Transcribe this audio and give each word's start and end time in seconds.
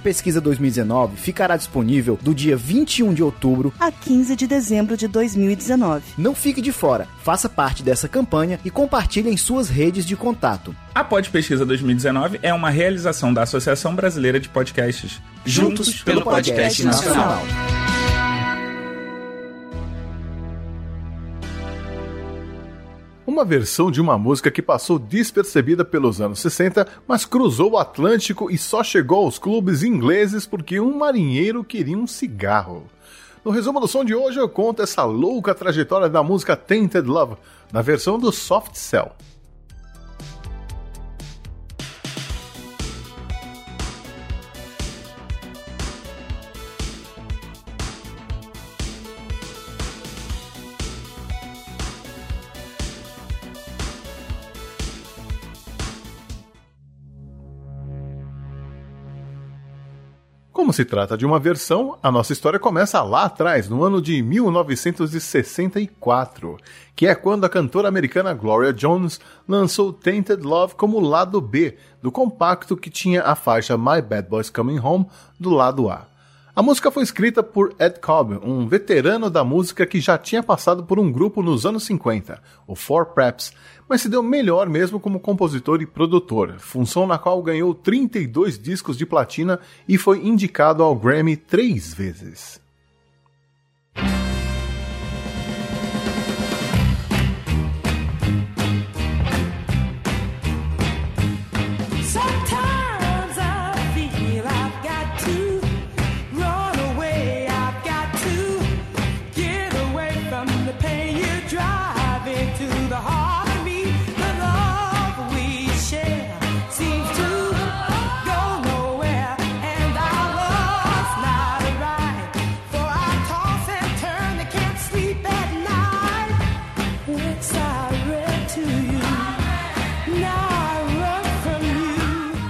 Pesquisa 0.00 0.40
2019 0.40 1.16
ficará 1.16 1.56
disponível 1.56 2.18
do 2.20 2.34
dia 2.34 2.56
21 2.56 3.14
de 3.14 3.22
outubro 3.22 3.72
a 3.78 3.90
15 3.90 4.36
de 4.36 4.46
dezembro 4.46 4.96
de 4.96 5.08
2019. 5.08 6.02
Não 6.18 6.34
fique 6.34 6.60
de 6.60 6.72
fora, 6.72 7.08
faça 7.22 7.48
parte 7.48 7.82
dessa 7.82 8.08
campanha 8.08 8.58
e 8.64 8.70
compartilhe 8.70 9.30
em 9.30 9.36
suas 9.36 9.68
redes 9.68 10.04
de 10.04 10.16
contato. 10.16 10.74
A 10.94 11.04
Pod 11.04 11.28
Pesquisa 11.30 11.66
2019 11.66 12.38
é 12.42 12.52
uma 12.52 12.70
realização 12.70 13.32
da 13.32 13.42
Associação 13.42 13.94
Brasileira 13.94 14.40
de 14.40 14.48
Podcasts. 14.48 15.20
Juntos, 15.44 15.86
Juntos 15.86 16.02
pelo, 16.02 16.20
pelo 16.22 16.30
Podcast, 16.30 16.82
podcast 16.82 16.84
Nacional. 16.84 17.44
Nacional. 17.44 17.75
Uma 23.36 23.44
versão 23.44 23.90
de 23.90 24.00
uma 24.00 24.16
música 24.16 24.50
que 24.50 24.62
passou 24.62 24.98
despercebida 24.98 25.84
pelos 25.84 26.22
anos 26.22 26.40
60, 26.40 26.88
mas 27.06 27.26
cruzou 27.26 27.72
o 27.72 27.76
Atlântico 27.76 28.50
e 28.50 28.56
só 28.56 28.82
chegou 28.82 29.26
aos 29.26 29.38
clubes 29.38 29.82
ingleses 29.82 30.46
porque 30.46 30.80
um 30.80 30.96
marinheiro 30.96 31.62
queria 31.62 31.98
um 31.98 32.06
cigarro. 32.06 32.86
No 33.44 33.50
resumo 33.50 33.78
do 33.78 33.86
som 33.86 34.02
de 34.06 34.14
hoje 34.14 34.40
eu 34.40 34.48
conto 34.48 34.80
essa 34.80 35.04
louca 35.04 35.54
trajetória 35.54 36.08
da 36.08 36.22
música 36.22 36.56
Tainted 36.56 37.06
Love, 37.06 37.36
na 37.70 37.82
versão 37.82 38.18
do 38.18 38.32
Soft 38.32 38.74
Cell. 38.74 39.12
Como 60.56 60.72
se 60.72 60.84
trata 60.86 61.18
de 61.18 61.26
uma 61.26 61.38
versão, 61.38 61.98
a 62.02 62.10
nossa 62.10 62.32
história 62.32 62.58
começa 62.58 63.02
lá 63.02 63.24
atrás, 63.24 63.68
no 63.68 63.84
ano 63.84 64.00
de 64.00 64.22
1964, 64.22 66.56
que 66.96 67.06
é 67.06 67.14
quando 67.14 67.44
a 67.44 67.48
cantora 67.50 67.88
americana 67.88 68.32
Gloria 68.32 68.72
Jones 68.72 69.20
lançou 69.46 69.92
Tainted 69.92 70.42
Love 70.42 70.74
como 70.74 70.98
lado 70.98 71.42
B 71.42 71.76
do 72.00 72.10
compacto 72.10 72.74
que 72.74 72.88
tinha 72.88 73.22
a 73.24 73.34
faixa 73.34 73.76
My 73.76 74.00
Bad 74.00 74.30
Boys 74.30 74.48
Coming 74.48 74.78
Home 74.78 75.04
do 75.38 75.50
lado 75.50 75.90
A. 75.90 76.06
A 76.58 76.62
música 76.62 76.90
foi 76.90 77.02
escrita 77.02 77.42
por 77.42 77.74
Ed 77.78 78.00
Cobb, 78.00 78.40
um 78.42 78.66
veterano 78.66 79.28
da 79.28 79.44
música 79.44 79.84
que 79.84 80.00
já 80.00 80.16
tinha 80.16 80.42
passado 80.42 80.84
por 80.84 80.98
um 80.98 81.12
grupo 81.12 81.42
nos 81.42 81.66
anos 81.66 81.84
50, 81.84 82.42
o 82.66 82.74
Four 82.74 83.12
Preps, 83.12 83.52
mas 83.86 84.00
se 84.00 84.08
deu 84.08 84.22
melhor 84.22 84.66
mesmo 84.66 84.98
como 84.98 85.20
compositor 85.20 85.82
e 85.82 85.86
produtor, 85.86 86.54
função 86.58 87.06
na 87.06 87.18
qual 87.18 87.42
ganhou 87.42 87.74
32 87.74 88.58
discos 88.58 88.96
de 88.96 89.04
platina 89.04 89.60
e 89.86 89.98
foi 89.98 90.26
indicado 90.26 90.82
ao 90.82 90.96
Grammy 90.96 91.36
três 91.36 91.92
vezes. 91.92 92.58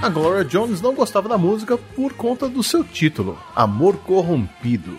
A 0.06 0.08
Gloria 0.08 0.44
Jones 0.44 0.80
não 0.80 0.94
gostava 0.94 1.28
da 1.28 1.36
música 1.36 1.76
por 1.76 2.12
conta 2.12 2.48
do 2.48 2.62
seu 2.62 2.84
título, 2.84 3.36
Amor 3.56 3.96
Corrompido. 3.96 4.96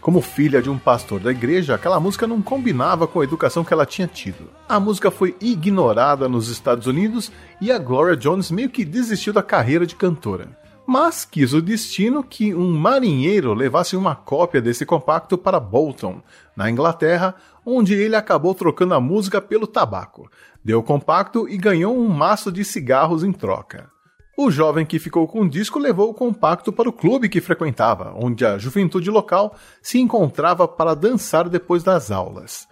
Como 0.00 0.20
filha 0.20 0.62
de 0.62 0.70
um 0.70 0.78
pastor 0.78 1.18
da 1.18 1.32
igreja, 1.32 1.74
aquela 1.74 1.98
música 1.98 2.24
não 2.24 2.40
combinava 2.40 3.08
com 3.08 3.20
a 3.20 3.24
educação 3.24 3.64
que 3.64 3.74
ela 3.74 3.84
tinha 3.84 4.06
tido. 4.06 4.48
A 4.68 4.78
música 4.78 5.10
foi 5.10 5.34
ignorada 5.40 6.28
nos 6.28 6.48
Estados 6.48 6.86
Unidos 6.86 7.32
e 7.60 7.72
a 7.72 7.78
Gloria 7.80 8.16
Jones 8.16 8.52
meio 8.52 8.70
que 8.70 8.84
desistiu 8.84 9.32
da 9.32 9.42
carreira 9.42 9.84
de 9.84 9.96
cantora. 9.96 10.56
Mas 10.86 11.24
quis 11.24 11.52
o 11.52 11.60
destino 11.60 12.22
que 12.22 12.54
um 12.54 12.78
marinheiro 12.78 13.54
levasse 13.54 13.96
uma 13.96 14.14
cópia 14.14 14.62
desse 14.62 14.86
compacto 14.86 15.36
para 15.36 15.58
Bolton, 15.58 16.22
na 16.54 16.70
Inglaterra, 16.70 17.34
onde 17.66 17.94
ele 17.94 18.14
acabou 18.14 18.54
trocando 18.54 18.94
a 18.94 19.00
música 19.00 19.40
pelo 19.40 19.66
tabaco. 19.66 20.30
Deu 20.64 20.78
o 20.78 20.84
compacto 20.84 21.48
e 21.48 21.56
ganhou 21.56 21.98
um 21.98 22.08
maço 22.08 22.52
de 22.52 22.64
cigarros 22.64 23.24
em 23.24 23.32
troca. 23.32 23.92
O 24.36 24.50
jovem 24.50 24.84
que 24.84 24.98
ficou 24.98 25.28
com 25.28 25.42
o 25.42 25.48
disco 25.48 25.78
levou 25.78 26.10
o 26.10 26.14
compacto 26.14 26.72
para 26.72 26.88
o 26.88 26.92
clube 26.92 27.28
que 27.28 27.40
frequentava, 27.40 28.12
onde 28.16 28.44
a 28.44 28.58
juventude 28.58 29.08
local 29.08 29.54
se 29.80 29.98
encontrava 30.00 30.66
para 30.66 30.94
dançar 30.94 31.48
depois 31.48 31.84
das 31.84 32.10
aulas. 32.10 32.66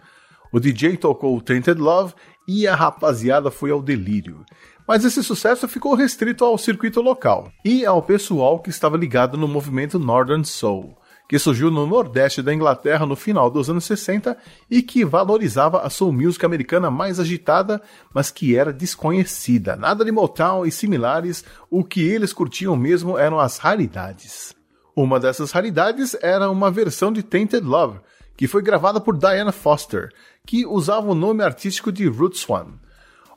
O 0.52 0.58
DJ 0.58 0.96
tocou 0.96 1.40
Tainted 1.40 1.80
Love 1.80 2.14
e 2.48 2.66
a 2.66 2.74
rapaziada 2.74 3.50
foi 3.50 3.70
ao 3.70 3.80
delírio. 3.80 4.44
Mas 4.86 5.04
esse 5.04 5.22
sucesso 5.22 5.68
ficou 5.68 5.94
restrito 5.94 6.44
ao 6.44 6.58
circuito 6.58 7.00
local 7.00 7.52
e 7.64 7.86
ao 7.86 8.02
pessoal 8.02 8.58
que 8.58 8.68
estava 8.68 8.96
ligado 8.96 9.38
no 9.38 9.46
movimento 9.46 10.00
Northern 10.00 10.44
Soul 10.44 10.96
que 11.32 11.38
surgiu 11.38 11.70
no 11.70 11.86
nordeste 11.86 12.42
da 12.42 12.52
Inglaterra 12.52 13.06
no 13.06 13.16
final 13.16 13.50
dos 13.50 13.70
anos 13.70 13.84
60 13.86 14.36
e 14.70 14.82
que 14.82 15.02
valorizava 15.02 15.80
a 15.80 15.88
soul 15.88 16.12
music 16.12 16.44
americana 16.44 16.90
mais 16.90 17.18
agitada, 17.18 17.80
mas 18.12 18.30
que 18.30 18.54
era 18.54 18.70
desconhecida. 18.70 19.74
Nada 19.74 20.04
de 20.04 20.12
Motown 20.12 20.66
e 20.66 20.70
similares, 20.70 21.42
o 21.70 21.82
que 21.82 22.02
eles 22.06 22.34
curtiam 22.34 22.76
mesmo 22.76 23.16
eram 23.16 23.40
as 23.40 23.56
raridades. 23.56 24.54
Uma 24.94 25.18
dessas 25.18 25.52
raridades 25.52 26.14
era 26.20 26.50
uma 26.50 26.70
versão 26.70 27.10
de 27.10 27.22
Tainted 27.22 27.64
Love, 27.64 28.00
que 28.36 28.46
foi 28.46 28.60
gravada 28.60 29.00
por 29.00 29.16
Diana 29.16 29.52
Foster, 29.52 30.10
que 30.46 30.66
usava 30.66 31.10
o 31.10 31.14
nome 31.14 31.42
artístico 31.42 31.90
de 31.90 32.06
Roots 32.08 32.46
One. 32.46 32.74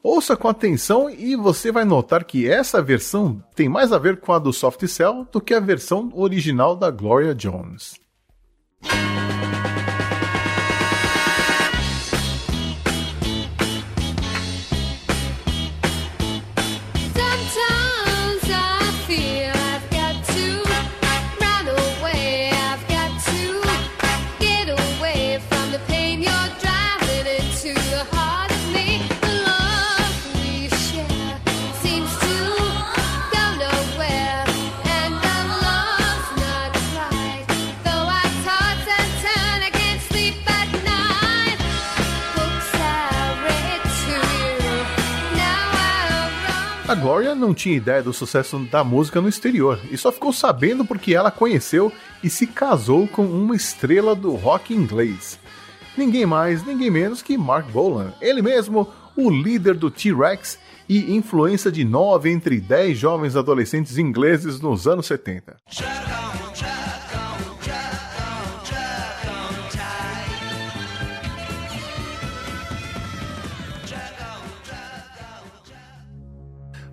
Ouça 0.08 0.38
com 0.38 0.48
atenção 0.48 1.10
e 1.10 1.36
você 1.36 1.72
vai 1.72 1.84
notar 1.84 2.26
que 2.26 2.48
essa 2.48 2.80
versão 2.80 3.44
tem 3.56 3.68
mais 3.68 3.92
a 3.92 3.98
ver 3.98 4.20
com 4.20 4.32
a 4.34 4.38
do 4.38 4.54
Soft 4.54 4.86
Cell 4.86 5.28
do 5.32 5.42
que 5.42 5.52
a 5.52 5.60
versão 5.60 6.12
original 6.14 6.76
da 6.76 6.92
Gloria 6.92 7.34
Jones. 7.34 7.96
Gloria 47.06 47.36
não 47.36 47.54
tinha 47.54 47.78
ideia 47.78 48.02
do 48.02 48.12
sucesso 48.12 48.58
da 48.72 48.84
música 48.84 49.22
no 49.22 49.30
exterior 49.30 49.80
e 49.92 49.96
só 49.96 50.12
ficou 50.12 50.34
sabendo 50.34 50.84
porque 50.84 51.14
ela 51.14 51.30
conheceu 51.30 51.92
e 52.24 52.32
se 52.32 52.48
casou 52.48 53.08
com 53.08 53.28
uma 53.28 53.56
estrela 53.56 54.16
do 54.16 54.34
rock 54.34 54.74
inglês. 54.74 55.40
Ninguém 55.96 56.26
mais, 56.26 56.66
ninguém 56.66 56.90
menos 56.90 57.22
que 57.22 57.38
Mark 57.38 57.68
Bolan, 57.68 58.12
ele 58.20 58.42
mesmo, 58.42 58.88
o 59.16 59.30
líder 59.30 59.76
do 59.76 59.92
T-Rex 59.92 60.58
e 60.90 61.16
influência 61.16 61.72
de 61.72 61.86
9 61.86 62.32
entre 62.32 62.60
10 62.60 62.98
jovens 62.98 63.36
adolescentes 63.36 64.00
ingleses 64.00 64.60
nos 64.60 64.88
anos 64.88 65.06
70. 65.06 65.58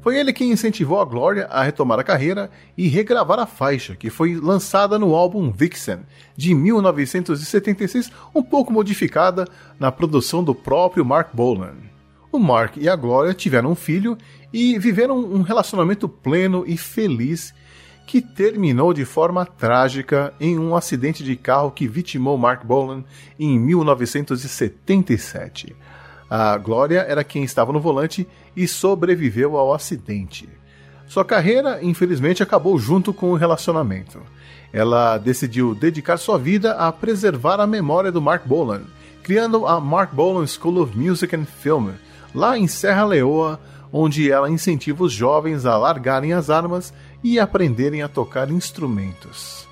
Foi 0.03 0.19
ele 0.19 0.33
quem 0.33 0.51
incentivou 0.51 1.01
a 1.01 1.05
Gloria 1.05 1.47
a 1.47 1.63
retomar 1.63 2.01
a 2.01 2.05
carreira 2.05 2.51
e 2.77 2.89
regravar 2.89 3.39
a 3.39 3.47
faixa, 3.47 3.95
que 3.95 4.11
foi 4.11 4.35
lançada 4.35 4.99
no 4.99 5.15
álbum 5.15 5.53
Vixen, 5.53 6.01
de 6.37 6.53
1976, 6.53 8.11
um 8.35 8.43
pouco 8.43 8.73
modificada 8.73 9.47
na 9.79 9.93
produção 9.93 10.43
do 10.43 10.57
próprio 10.57 11.05
Mark 11.05 11.29
Bolan. 11.33 11.75
O 12.33 12.39
Mark 12.39 12.79
e 12.79 12.89
a 12.89 12.97
Gloria 12.97 13.33
tiveram 13.33 13.71
um 13.71 13.77
filho 13.77 14.19
e 14.53 14.77
viveram 14.77 15.17
um 15.19 15.43
relacionamento 15.43 16.09
pleno 16.09 16.65
e 16.67 16.77
feliz 16.77 17.55
que 18.05 18.21
terminou 18.21 18.93
de 18.93 19.05
forma 19.05 19.47
trágica 19.47 20.35
em 20.41 20.59
um 20.59 20.75
acidente 20.75 21.23
de 21.23 21.37
carro 21.37 21.71
que 21.71 21.87
vitimou 21.87 22.37
Mark 22.37 22.65
Bolan 22.65 23.05
em 23.39 23.57
1977. 23.57 25.77
A 26.35 26.57
Glória 26.57 27.01
era 27.07 27.23
quem 27.23 27.45
estava 27.45 27.75
no 27.75 27.79
volante 27.79 28.27
e 28.57 28.67
sobreviveu 28.67 29.55
ao 29.55 29.75
acidente. 29.75 30.49
Sua 31.07 31.27
carreira, 31.27 31.81
infelizmente, 31.85 32.43
acabou 32.43 32.79
junto 32.79 33.13
com 33.13 33.33
o 33.33 33.37
relacionamento. 33.37 34.19
Ela 34.73 35.19
decidiu 35.19 35.75
dedicar 35.75 36.17
sua 36.17 36.39
vida 36.39 36.73
a 36.73 36.91
preservar 36.91 37.61
a 37.61 37.67
memória 37.67 38.11
do 38.11 38.23
Mark 38.23 38.47
Bolan, 38.47 38.85
criando 39.23 39.67
a 39.67 39.79
Mark 39.79 40.15
Bolan 40.15 40.47
School 40.47 40.81
of 40.81 40.97
Music 40.97 41.37
and 41.37 41.45
Film, 41.45 41.91
lá 42.35 42.57
em 42.57 42.67
Serra 42.67 43.05
Leoa, 43.05 43.61
onde 43.93 44.33
ela 44.33 44.49
incentiva 44.49 45.05
os 45.05 45.13
jovens 45.13 45.67
a 45.67 45.77
largarem 45.77 46.33
as 46.33 46.49
armas 46.49 46.95
e 47.23 47.39
aprenderem 47.39 48.01
a 48.01 48.09
tocar 48.09 48.51
instrumentos. 48.51 49.69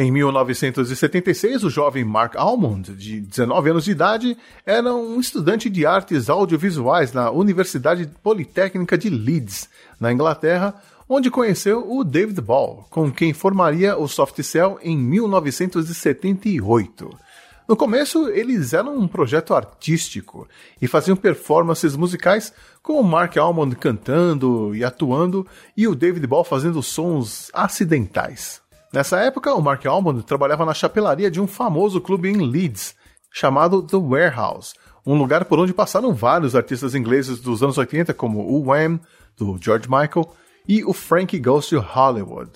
Em 0.00 0.10
1976, 0.10 1.62
o 1.62 1.68
jovem 1.68 2.02
Mark 2.06 2.34
Almond, 2.34 2.94
de 2.94 3.20
19 3.20 3.68
anos 3.68 3.84
de 3.84 3.90
idade, 3.90 4.34
era 4.64 4.94
um 4.94 5.20
estudante 5.20 5.68
de 5.68 5.84
artes 5.84 6.30
audiovisuais 6.30 7.12
na 7.12 7.30
Universidade 7.30 8.08
Politécnica 8.22 8.96
de 8.96 9.10
Leeds, 9.10 9.68
na 10.00 10.10
Inglaterra, 10.10 10.74
onde 11.06 11.30
conheceu 11.30 11.84
o 11.86 12.02
David 12.02 12.40
Ball, 12.40 12.86
com 12.88 13.12
quem 13.12 13.34
formaria 13.34 13.94
o 13.94 14.08
Soft 14.08 14.42
Cell 14.42 14.78
em 14.82 14.96
1978. 14.96 17.10
No 17.68 17.76
começo, 17.76 18.30
eles 18.30 18.72
eram 18.72 18.96
um 18.96 19.06
projeto 19.06 19.52
artístico 19.52 20.48
e 20.80 20.88
faziam 20.88 21.14
performances 21.14 21.94
musicais 21.94 22.54
com 22.82 22.98
o 22.98 23.04
Mark 23.04 23.36
Almond 23.36 23.76
cantando 23.76 24.74
e 24.74 24.82
atuando 24.82 25.46
e 25.76 25.86
o 25.86 25.94
David 25.94 26.26
Ball 26.26 26.42
fazendo 26.42 26.82
sons 26.82 27.50
acidentais. 27.52 28.62
Nessa 28.92 29.20
época, 29.20 29.54
o 29.54 29.62
Mark 29.62 29.86
Almond 29.86 30.24
trabalhava 30.24 30.66
na 30.66 30.74
chapelaria 30.74 31.30
de 31.30 31.40
um 31.40 31.46
famoso 31.46 32.00
clube 32.00 32.28
em 32.28 32.36
Leeds, 32.38 32.96
chamado 33.30 33.82
The 33.82 33.96
Warehouse, 33.96 34.74
um 35.06 35.16
lugar 35.16 35.44
por 35.44 35.60
onde 35.60 35.72
passaram 35.72 36.12
vários 36.12 36.56
artistas 36.56 36.94
ingleses 36.94 37.38
dos 37.38 37.62
anos 37.62 37.78
80, 37.78 38.12
como 38.14 38.40
o 38.40 38.68
Wham, 38.68 38.98
do 39.36 39.56
George 39.60 39.88
Michael, 39.88 40.28
e 40.68 40.84
o 40.84 40.92
Frankie 40.92 41.38
Goes 41.38 41.68
to 41.68 41.78
Hollywood. 41.78 42.50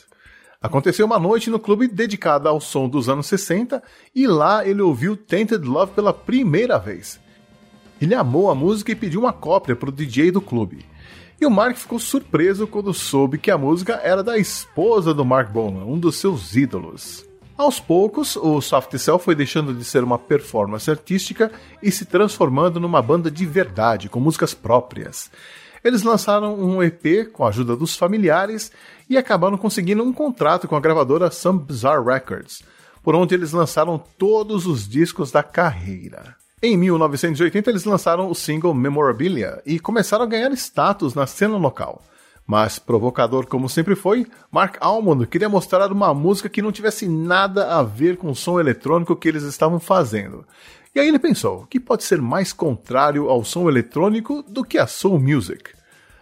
Aconteceu 0.61 1.07
uma 1.07 1.21
noite 1.21 1.51
no 1.51 1.59
clube 1.59 1.87
dedicada 1.87 2.49
ao 2.49 2.61
som 2.61 2.89
dos 2.89 3.09
anos 3.09 3.27
60 3.27 3.83
e 4.15 4.27
lá 4.27 4.67
ele 4.67 4.83
ouviu 4.83 5.17
Tainted 5.17 5.65
Love 5.65 5.93
pela 5.93 6.13
primeira 6.13 6.79
vez. 6.79 7.21
Ele 8.01 8.15
amou 8.15 8.51
a 8.51 8.55
música 8.55 8.91
e 8.91 8.97
pediu 8.97 9.21
uma 9.21 9.33
cópia 9.33 9.77
para 9.77 9.89
o 9.89 9.93
DJ 9.93 10.33
do 10.33 10.41
clube. 10.41 10.85
E 11.45 11.47
o 11.47 11.51
Mark 11.51 11.77
ficou 11.77 11.99
surpreso 11.99 12.67
quando 12.67 12.95
soube 12.95 13.37
que 13.37 13.51
a 13.51 13.59
música 13.59 14.01
era 14.03 14.23
da 14.23 14.39
esposa 14.39 15.13
do 15.13 15.27
Mark 15.27 15.53
Bolan, 15.53 15.85
um 15.85 15.99
dos 15.99 16.17
seus 16.17 16.57
ídolos. 16.57 17.23
Aos 17.55 17.79
poucos, 17.79 18.35
o 18.35 18.63
Soft 18.63 18.97
Cell 18.97 19.19
foi 19.19 19.35
deixando 19.35 19.75
de 19.75 19.85
ser 19.85 20.03
uma 20.03 20.19
performance 20.19 20.91
artística 20.91 21.53
e 21.83 21.93
se 21.93 22.07
transformando 22.07 22.81
numa 22.81 23.03
banda 23.03 23.31
de 23.31 23.45
verdade, 23.45 24.09
com 24.09 24.19
músicas 24.21 24.55
próprias. 24.55 25.31
Eles 25.85 26.03
lançaram 26.03 26.59
um 26.59 26.83
EP 26.83 27.31
com 27.31 27.45
a 27.45 27.51
ajuda 27.51 27.77
dos 27.77 27.95
familiares 27.95 28.73
e 29.07 29.19
acabaram 29.19 29.59
conseguindo 29.59 30.03
um 30.03 30.15
contrato 30.15 30.67
com 30.67 30.77
a 30.77 30.81
gravadora 30.81 31.31
Some 31.31 31.61
Bizarre 31.61 32.07
Records, 32.07 32.63
por 33.03 33.15
onde 33.15 33.35
eles 33.35 33.53
lançaram 33.53 34.03
todos 34.17 34.67
os 34.67 34.89
discos 34.89 35.31
da 35.31 35.43
carreira. 35.43 36.37
Em 36.67 36.79
1980, 36.79 37.69
eles 37.69 37.85
lançaram 37.85 38.31
o 38.31 38.35
single 38.35 38.73
Memorabilia 38.73 39.61
e 39.67 39.79
começaram 39.79 40.25
a 40.25 40.27
ganhar 40.27 40.51
status 40.53 41.15
na 41.15 41.27
cena 41.27 41.59
local. 41.59 42.03
Mas, 42.47 42.79
provocador 42.79 43.47
como 43.47 43.69
sempre 43.69 43.95
foi, 43.95 44.27
Mark 44.51 44.79
Almond 44.81 45.27
queria 45.27 45.47
mostrar 45.47 45.93
uma 45.93 46.15
música 46.15 46.49
que 46.49 46.63
não 46.63 46.73
tivesse 46.73 47.07
nada 47.07 47.79
a 47.79 47.83
ver 47.83 48.17
com 48.17 48.31
o 48.31 48.35
som 48.35 48.59
eletrônico 48.59 49.15
que 49.15 49.29
eles 49.29 49.43
estavam 49.43 49.79
fazendo. 49.79 50.47
E 50.95 51.01
aí 51.01 51.07
ele 51.07 51.19
pensou, 51.19 51.67
que 51.67 51.79
pode 51.79 52.03
ser 52.03 52.23
mais 52.23 52.51
contrário 52.51 53.29
ao 53.29 53.45
som 53.45 53.69
eletrônico 53.69 54.43
do 54.43 54.65
que 54.65 54.79
a 54.79 54.87
soul 54.87 55.21
music? 55.21 55.71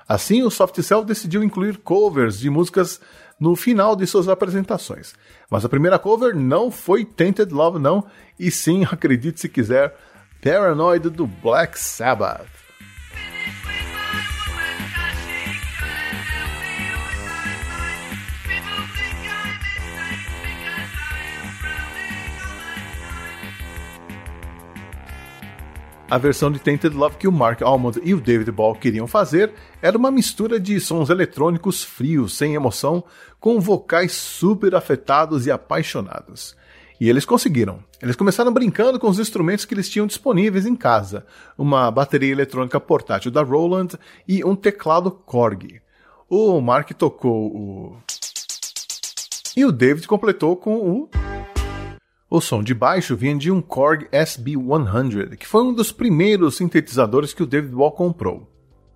Assim, 0.09 0.43
o 0.43 0.51
Soft 0.51 0.83
Cell 0.83 1.05
decidiu 1.05 1.45
incluir 1.45 1.77
covers 1.77 2.41
de 2.41 2.51
músicas 2.51 3.01
no 3.39 3.55
final 3.55 3.95
de 3.95 4.09
suas 4.09 4.29
apresentações. 4.29 5.15
Mas 5.49 5.65
a 5.65 5.69
primeira 5.69 6.01
cover 6.01 6.35
não 6.35 6.69
foi 6.69 7.05
Tainted 7.05 7.55
Love 7.55 7.79
não, 7.79 8.05
e 8.37 8.51
sim, 8.51 8.83
acredite 8.91 9.41
se 9.41 9.49
quiser, 9.49 9.97
Paranoid 10.43 11.09
do 11.09 11.25
Black 11.25 11.79
Sabbath. 11.79 12.49
A 26.11 26.19
versão 26.19 26.51
de 26.51 26.59
Tainted 26.59 26.97
Love 26.97 27.19
que 27.19 27.29
o 27.29 27.33
Mark 27.33 27.63
Almond 27.63 28.01
e 28.03 28.13
o 28.13 28.21
David 28.21 28.51
Ball 28.51 28.75
queriam 28.75 29.07
fazer 29.07 29.53
era 29.81 29.97
uma 29.97 30.11
mistura 30.11 30.59
de 30.59 30.81
sons 30.81 31.09
eletrônicos 31.09 31.85
frios, 31.85 32.37
sem 32.37 32.57
emoção, 32.57 33.05
com 33.39 33.61
vocais 33.61 34.11
super 34.11 34.75
afetados 34.75 35.47
e 35.47 35.53
apaixonados. 35.53 36.57
E 37.01 37.09
eles 37.09 37.25
conseguiram. 37.25 37.81
Eles 38.01 38.17
começaram 38.17 38.53
brincando 38.53 38.99
com 38.99 39.09
os 39.09 39.19
instrumentos 39.19 39.65
que 39.65 39.75
eles 39.75 39.89
tinham 39.89 40.07
disponíveis 40.07 40.67
em 40.67 40.77
casa: 40.77 41.27
uma 41.57 41.91
bateria 41.91 42.33
eletrônica 42.33 42.79
portátil 42.81 43.31
da 43.31 43.43
Roland 43.43 43.99
e 44.27 44.45
um 44.45 44.55
teclado 44.55 45.11
Korg. 45.11 45.81
O 46.29 46.61
Mark 46.61 46.91
tocou 46.93 47.47
o. 47.55 47.97
E 49.57 49.65
o 49.65 49.73
David 49.73 50.07
completou 50.07 50.57
com 50.57 50.77
o. 50.77 51.11
O 52.31 52.41
som 52.41 52.63
de 52.63 52.73
baixo 52.73 53.15
vinha 53.15 53.37
de 53.37 53.51
um 53.51 53.61
Korg 53.61 54.09
SB100, 54.11 55.37
que 55.37 55.47
foi 55.47 55.63
um 55.63 55.75
dos 55.75 55.93
primeiros 55.93 56.57
sintetizadores 56.57 57.35
que 57.35 57.43
o 57.43 57.47
David 57.47 57.75
Ball 57.75 57.93
comprou. 57.93 58.49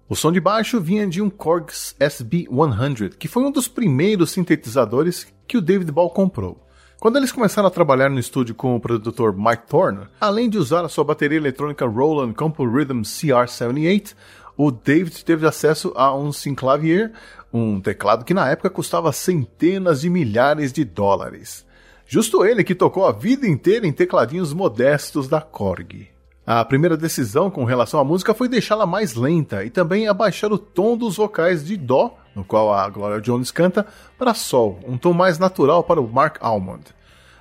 O 0.09 0.14
som 0.16 0.32
de 0.32 0.40
baixo 0.40 0.80
vinha 0.80 1.06
de 1.06 1.21
um 1.21 1.28
Korg 1.28 1.66
SB100, 1.68 3.16
que 3.18 3.28
foi 3.28 3.44
um 3.44 3.50
dos 3.50 3.68
primeiros 3.68 4.30
sintetizadores 4.30 5.26
que 5.47 5.59
o 5.59 5.61
David 5.61 5.92
Ball 5.92 6.09
comprou. 6.09 6.65
Quando 6.99 7.19
eles 7.19 7.31
começaram 7.31 7.69
a 7.69 7.71
trabalhar 7.71 8.09
no 8.09 8.19
estúdio 8.19 8.55
com 8.55 8.75
o 8.75 8.81
produtor 8.81 9.37
Mike 9.37 9.67
Thorne, 9.69 10.09
além 10.19 10.49
de 10.49 10.57
usar 10.57 10.83
a 10.83 10.88
sua 10.88 11.05
bateria 11.05 11.37
eletrônica 11.37 11.87
Roland 11.87 12.33
Compo 12.33 12.65
Rhythm 12.65 13.03
CR78, 13.03 14.15
o 14.57 14.71
David 14.71 15.23
teve 15.23 15.47
acesso 15.47 15.93
a 15.95 16.17
um 16.17 16.33
Synclavier, 16.33 17.12
um 17.53 17.81
teclado 17.83 18.25
que 18.25 18.33
na 18.33 18.49
época 18.49 18.71
custava 18.71 19.12
centenas 19.12 20.00
de 20.00 20.09
milhares 20.09 20.73
de 20.73 20.85
dólares. 20.85 21.67
Justo 22.07 22.47
ele 22.47 22.65
que 22.65 22.75
tocou 22.75 23.05
a 23.05 23.12
vida 23.12 23.47
inteira 23.47 23.87
em 23.87 23.93
tecladinhos 23.93 24.55
modestos 24.55 25.29
da 25.29 25.41
Korg. 25.41 26.09
A 26.47 26.65
primeira 26.65 26.97
decisão 26.97 27.50
com 27.50 27.65
relação 27.65 28.00
à 28.00 28.05
música 28.05 28.33
foi 28.33 28.49
deixá-la 28.49 28.87
mais 28.87 29.15
lenta 29.15 29.65
e 29.65 29.71
também 29.71 30.09
abaixar 30.09 30.50
o 30.50 30.59
tom 30.59 30.97
dos 30.97 31.17
vocais 31.17 31.62
de 31.62 31.76
Dó, 31.76 32.17
no 32.37 32.45
qual 32.45 32.73
a 32.73 32.88
Gloria 32.90 33.21
Jones 33.21 33.50
canta, 33.50 33.87
para 34.19 34.35
Sol, 34.35 34.78
um 34.87 34.99
tom 34.99 35.14
mais 35.14 35.38
natural 35.38 35.83
para 35.83 36.00
o 36.00 36.07
Mark 36.07 36.37
Almond. 36.40 36.85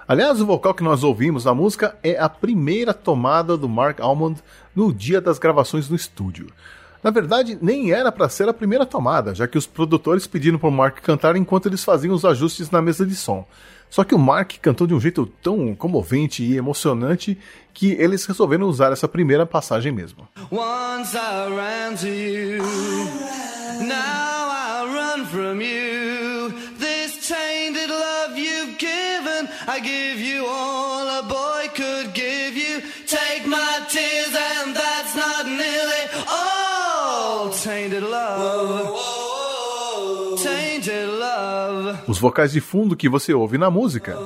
Aliás, 0.07 0.39
o 0.39 0.45
vocal 0.45 0.73
que 0.73 0.83
nós 0.83 1.03
ouvimos 1.03 1.43
na 1.43 1.53
música 1.53 1.97
é 2.01 2.17
a 2.17 2.29
primeira 2.29 2.93
tomada 2.93 3.57
do 3.57 3.67
Mark 3.67 3.99
Almond 3.99 4.41
no 4.73 4.93
dia 4.93 5.19
das 5.19 5.37
gravações 5.37 5.89
no 5.89 5.95
estúdio. 5.95 6.47
Na 7.03 7.11
verdade, 7.11 7.57
nem 7.61 7.91
era 7.91 8.11
para 8.11 8.29
ser 8.29 8.47
a 8.47 8.53
primeira 8.53 8.85
tomada, 8.85 9.35
já 9.35 9.47
que 9.47 9.57
os 9.57 9.67
produtores 9.67 10.25
pediram 10.25 10.57
para 10.57 10.69
o 10.69 10.71
Mark 10.71 11.01
cantar 11.01 11.35
enquanto 11.35 11.67
eles 11.67 11.83
faziam 11.83 12.15
os 12.15 12.23
ajustes 12.23 12.71
na 12.71 12.81
mesa 12.81 13.05
de 13.05 13.15
som. 13.15 13.45
Só 13.89 14.03
que 14.03 14.15
o 14.15 14.19
Mark 14.19 14.53
cantou 14.61 14.87
de 14.87 14.93
um 14.93 14.99
jeito 14.99 15.25
tão 15.41 15.75
comovente 15.75 16.43
e 16.43 16.57
emocionante 16.57 17.37
que 17.73 17.91
eles 17.91 18.25
resolveram 18.25 18.67
usar 18.67 18.91
essa 18.91 19.07
primeira 19.07 19.45
passagem 19.45 19.91
mesmo. 19.91 20.27
Once 20.51 21.15
I 21.15 21.47
ran 21.55 21.95
to 21.95 22.07
you, 22.07 22.63
now 23.87 24.34
from 25.35 25.59
you. 25.59 26.49
This 26.79 27.27
tainted 27.27 27.89
love 27.89 28.37
you've 28.37 28.77
given, 28.77 29.49
I 29.67 29.81
give 29.81 30.17
you 30.21 30.45
all 30.47 31.05
a 31.19 31.23
boy 31.23 31.67
could 31.75 32.13
give 32.13 32.55
you. 32.55 32.81
Take 33.05 33.45
my 33.45 33.85
tears, 33.89 34.33
and 34.49 34.73
that's 34.73 35.13
not 35.13 35.45
nearly 35.45 36.03
all. 36.29 37.49
Tainted 37.49 38.03
love. 38.03 38.95
Tainted 40.41 41.09
love. 41.19 41.97
Os 42.07 42.17
vocais 42.17 42.53
de 42.53 42.61
fundo 42.61 42.95
que 42.95 43.09
você 43.09 43.33
ouve 43.33 43.57
na 43.57 43.69
música 43.69 44.17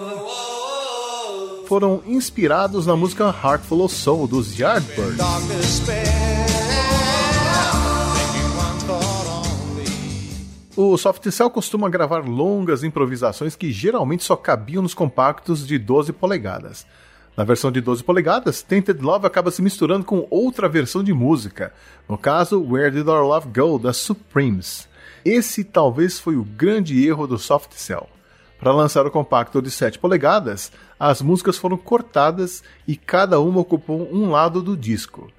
foram 1.65 2.03
inspirados 2.05 2.85
na 2.85 2.95
música 2.95 3.33
Heartful 3.43 3.81
of 3.83 3.95
Soul 3.95 4.27
dos 4.27 4.59
Yardbirds. 4.59 5.17
O 10.77 10.95
Softcell 10.97 11.49
costuma 11.49 11.89
gravar 11.89 12.19
longas 12.19 12.83
improvisações 12.83 13.55
que 13.55 13.71
geralmente 13.71 14.23
só 14.23 14.35
cabiam 14.35 14.83
nos 14.83 14.93
compactos 14.93 15.65
de 15.65 15.79
12 15.79 16.13
polegadas. 16.13 16.85
Na 17.35 17.43
versão 17.43 17.71
de 17.71 17.81
12 17.81 18.03
polegadas, 18.03 18.61
Tainted 18.61 19.01
Love 19.01 19.25
acaba 19.25 19.49
se 19.49 19.61
misturando 19.61 20.05
com 20.05 20.27
outra 20.29 20.69
versão 20.69 21.03
de 21.03 21.11
música, 21.11 21.73
no 22.07 22.17
caso 22.17 22.61
Where 22.61 22.91
Did 22.91 23.07
Our 23.07 23.25
Love 23.25 23.47
Go, 23.49 23.79
das 23.79 23.97
Supremes. 23.97 24.87
Esse 25.25 25.63
talvez 25.63 26.19
foi 26.19 26.35
o 26.35 26.43
grande 26.43 27.05
erro 27.05 27.25
do 27.25 27.39
Softcell. 27.39 28.07
Para 28.59 28.73
lançar 28.73 29.07
o 29.07 29.11
compacto 29.11 29.61
de 29.61 29.71
7 29.71 29.97
polegadas, 29.97 30.71
as 30.99 31.21
músicas 31.21 31.57
foram 31.57 31.77
cortadas 31.77 32.61
e 32.87 32.95
cada 32.95 33.39
uma 33.39 33.61
ocupou 33.61 34.07
um 34.13 34.29
lado 34.29 34.61
do 34.61 34.77
disco. 34.77 35.31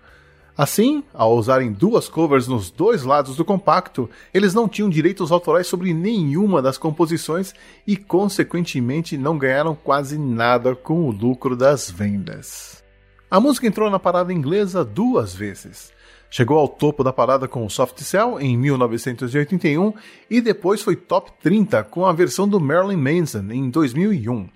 Assim, 0.61 1.03
ao 1.15 1.35
usarem 1.39 1.73
duas 1.73 2.07
covers 2.07 2.47
nos 2.47 2.71
dois 2.71 3.03
lados 3.03 3.35
do 3.35 3.47
compacto, 3.47 4.11
eles 4.35 4.53
não 4.53 4.69
tinham 4.69 4.91
direitos 4.91 5.33
autorais 5.33 5.67
sobre 5.67 5.95
nenhuma 5.95 6.61
das 6.61 6.77
composições 6.77 7.55
e, 7.87 7.97
consequentemente, 7.97 9.17
não 9.17 9.39
ganharam 9.39 9.75
quase 9.75 10.19
nada 10.19 10.75
com 10.75 11.09
o 11.09 11.11
lucro 11.11 11.57
das 11.57 11.91
vendas. 11.91 12.85
A 13.31 13.41
música 13.41 13.67
entrou 13.67 13.89
na 13.89 13.99
parada 13.99 14.35
inglesa 14.35 14.85
duas 14.85 15.35
vezes. 15.35 15.95
Chegou 16.29 16.59
ao 16.59 16.69
topo 16.69 17.03
da 17.03 17.11
parada 17.11 17.49
com 17.49 17.65
o 17.65 17.71
Soft 17.71 17.99
Cell 18.01 18.39
em 18.39 18.55
1981 18.55 19.95
e 20.29 20.43
depois 20.43 20.83
foi 20.83 20.95
top 20.95 21.33
30 21.43 21.85
com 21.85 22.05
a 22.05 22.13
versão 22.13 22.47
do 22.47 22.61
Marilyn 22.61 22.99
Manson 22.99 23.51
em 23.51 23.71
2001. 23.71 24.47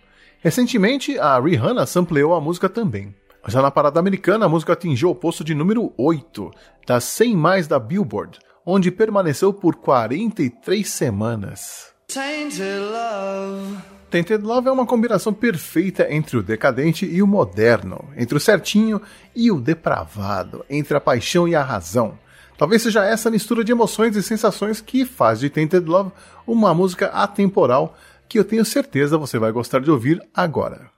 Recentemente, 0.40 1.18
a 1.18 1.40
Rihanna 1.40 1.86
sampleou 1.86 2.34
a 2.34 2.42
música 2.42 2.68
também. 2.68 3.14
Já 3.46 3.60
na 3.60 3.70
parada 3.70 4.00
americana, 4.00 4.46
a 4.46 4.48
música 4.48 4.72
atingiu 4.72 5.10
o 5.10 5.14
posto 5.14 5.44
de 5.44 5.54
número 5.54 5.92
8 5.98 6.50
das 6.86 7.04
100 7.04 7.36
mais 7.36 7.66
da 7.66 7.78
Billboard, 7.78 8.38
onde 8.64 8.90
permaneceu 8.90 9.52
por 9.52 9.76
43 9.76 10.88
semanas. 10.88 11.92
Tainted 12.08 12.78
love. 12.80 13.94
Tainted 14.10 14.44
Love 14.44 14.68
é 14.68 14.70
uma 14.70 14.86
combinação 14.86 15.34
perfeita 15.34 16.06
entre 16.08 16.36
o 16.36 16.42
decadente 16.42 17.04
e 17.04 17.20
o 17.20 17.26
moderno, 17.26 18.08
entre 18.16 18.36
o 18.36 18.40
certinho 18.40 19.02
e 19.34 19.50
o 19.50 19.60
depravado, 19.60 20.64
entre 20.70 20.96
a 20.96 21.00
paixão 21.00 21.48
e 21.48 21.54
a 21.56 21.64
razão. 21.64 22.16
Talvez 22.56 22.82
seja 22.82 23.04
essa 23.04 23.28
mistura 23.28 23.64
de 23.64 23.72
emoções 23.72 24.14
e 24.14 24.22
sensações 24.22 24.80
que 24.80 25.04
faz 25.04 25.40
de 25.40 25.50
Tainted 25.50 25.84
Love 25.84 26.12
uma 26.46 26.72
música 26.72 27.08
atemporal 27.08 27.96
que 28.28 28.38
eu 28.38 28.44
tenho 28.44 28.64
certeza 28.64 29.18
você 29.18 29.36
vai 29.36 29.50
gostar 29.50 29.80
de 29.80 29.90
ouvir 29.90 30.22
agora. 30.32 30.94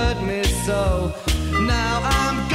Hurt 0.00 0.22
me 0.22 0.42
so. 0.66 1.12
Now 1.74 2.00
I'm 2.18 2.49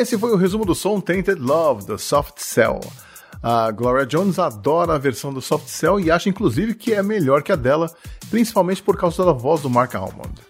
Esse 0.00 0.16
foi 0.16 0.32
o 0.32 0.36
resumo 0.36 0.64
do 0.64 0.74
som 0.74 0.98
Tainted 0.98 1.38
Love, 1.38 1.84
do 1.84 1.98
Soft 1.98 2.38
Cell. 2.38 2.80
A 3.42 3.70
Gloria 3.70 4.06
Jones 4.06 4.38
adora 4.38 4.94
a 4.94 4.98
versão 4.98 5.30
do 5.30 5.42
Soft 5.42 5.68
Cell 5.68 6.00
e 6.00 6.10
acha 6.10 6.30
inclusive 6.30 6.72
que 6.72 6.94
é 6.94 7.02
melhor 7.02 7.42
que 7.42 7.52
a 7.52 7.54
dela, 7.54 7.94
principalmente 8.30 8.82
por 8.82 8.96
causa 8.96 9.22
da 9.26 9.32
voz 9.32 9.60
do 9.60 9.68
Mark 9.68 9.94
Almond. 9.94 10.40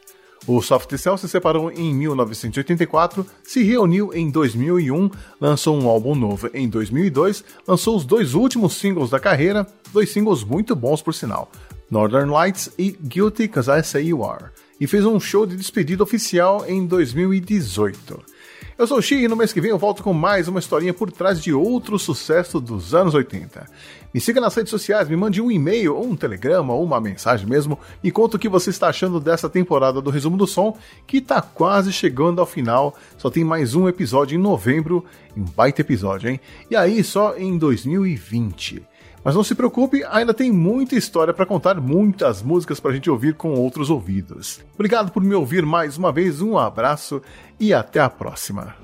O 0.46 0.62
Soft 0.62 0.96
Cell 0.96 1.18
se 1.18 1.28
separou 1.28 1.68
em 1.72 1.92
1984, 1.92 3.26
se 3.42 3.64
reuniu 3.64 4.14
em 4.14 4.30
2001, 4.30 5.10
lançou 5.40 5.76
um 5.76 5.88
álbum 5.88 6.14
novo 6.14 6.48
em 6.54 6.68
2002, 6.68 7.42
lançou 7.66 7.96
os 7.96 8.04
dois 8.04 8.34
últimos 8.34 8.74
singles 8.74 9.10
da 9.10 9.18
carreira, 9.18 9.66
dois 9.92 10.12
singles 10.12 10.44
muito 10.44 10.76
bons 10.76 11.02
por 11.02 11.12
sinal, 11.12 11.50
Northern 11.90 12.30
Lights 12.30 12.70
e 12.78 12.92
Guilty 12.92 13.48
Cause 13.48 13.68
I 13.68 13.82
Say 13.82 14.06
You 14.10 14.24
Are, 14.24 14.44
e 14.80 14.86
fez 14.86 15.04
um 15.04 15.18
show 15.18 15.44
de 15.44 15.56
despedida 15.56 16.04
oficial 16.04 16.64
em 16.68 16.86
2018. 16.86 18.39
Eu 18.80 18.86
sou 18.86 18.96
o 18.96 19.02
Xi 19.02 19.16
e 19.16 19.28
no 19.28 19.36
mês 19.36 19.52
que 19.52 19.60
vem 19.60 19.70
eu 19.70 19.76
volto 19.76 20.02
com 20.02 20.14
mais 20.14 20.48
uma 20.48 20.58
historinha 20.58 20.94
por 20.94 21.12
trás 21.12 21.38
de 21.38 21.52
outro 21.52 21.98
sucesso 21.98 22.58
dos 22.58 22.94
anos 22.94 23.12
80. 23.12 23.66
Me 24.14 24.18
siga 24.18 24.40
nas 24.40 24.54
redes 24.54 24.70
sociais, 24.70 25.06
me 25.06 25.16
mande 25.16 25.38
um 25.38 25.50
e-mail, 25.50 25.94
ou 25.94 26.06
um 26.06 26.16
telegrama, 26.16 26.72
ou 26.72 26.82
uma 26.82 26.98
mensagem 26.98 27.46
mesmo, 27.46 27.78
e 28.02 28.10
conta 28.10 28.38
o 28.38 28.40
que 28.40 28.48
você 28.48 28.70
está 28.70 28.88
achando 28.88 29.20
dessa 29.20 29.50
temporada 29.50 30.00
do 30.00 30.08
Resumo 30.08 30.38
do 30.38 30.46
Som, 30.46 30.78
que 31.06 31.20
tá 31.20 31.42
quase 31.42 31.92
chegando 31.92 32.40
ao 32.40 32.46
final. 32.46 32.96
Só 33.18 33.28
tem 33.28 33.44
mais 33.44 33.74
um 33.74 33.86
episódio 33.86 34.34
em 34.34 34.40
novembro, 34.40 35.04
um 35.36 35.44
baita 35.44 35.82
episódio, 35.82 36.30
hein? 36.30 36.40
E 36.70 36.74
aí 36.74 37.04
só 37.04 37.36
em 37.36 37.58
2020. 37.58 38.82
Mas 39.22 39.34
não 39.34 39.44
se 39.44 39.54
preocupe, 39.54 40.02
ainda 40.08 40.32
tem 40.32 40.50
muita 40.50 40.96
história 40.96 41.34
para 41.34 41.46
contar, 41.46 41.80
muitas 41.80 42.42
músicas 42.42 42.80
para 42.80 42.90
a 42.90 42.94
gente 42.94 43.10
ouvir 43.10 43.34
com 43.34 43.54
outros 43.54 43.90
ouvidos. 43.90 44.60
Obrigado 44.74 45.12
por 45.12 45.22
me 45.22 45.34
ouvir 45.34 45.64
mais 45.66 45.98
uma 45.98 46.10
vez, 46.10 46.40
um 46.40 46.56
abraço 46.56 47.20
e 47.58 47.74
até 47.74 48.00
a 48.00 48.08
próxima. 48.08 48.74